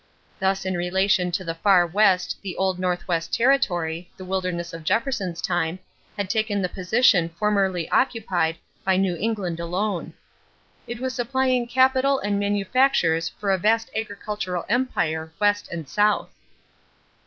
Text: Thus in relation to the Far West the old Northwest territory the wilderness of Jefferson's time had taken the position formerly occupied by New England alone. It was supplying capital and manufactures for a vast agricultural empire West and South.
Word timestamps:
Thus 0.39 0.65
in 0.65 0.73
relation 0.75 1.31
to 1.31 1.43
the 1.43 1.53
Far 1.53 1.85
West 1.85 2.37
the 2.41 2.55
old 2.55 2.79
Northwest 2.79 3.31
territory 3.35 4.09
the 4.17 4.25
wilderness 4.25 4.73
of 4.73 4.83
Jefferson's 4.83 5.43
time 5.43 5.77
had 6.17 6.27
taken 6.27 6.59
the 6.59 6.69
position 6.69 7.29
formerly 7.29 7.87
occupied 7.91 8.55
by 8.83 8.97
New 8.97 9.15
England 9.15 9.59
alone. 9.59 10.15
It 10.87 10.99
was 10.99 11.13
supplying 11.13 11.67
capital 11.67 12.17
and 12.17 12.39
manufactures 12.39 13.29
for 13.29 13.51
a 13.51 13.59
vast 13.59 13.91
agricultural 13.95 14.65
empire 14.69 15.33
West 15.39 15.69
and 15.71 15.87
South. 15.87 16.33